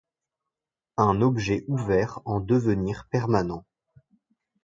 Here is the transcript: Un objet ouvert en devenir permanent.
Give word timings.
Un 0.97 1.21
objet 1.21 1.63
ouvert 1.67 2.21
en 2.25 2.39
devenir 2.39 3.05
permanent. 3.11 3.63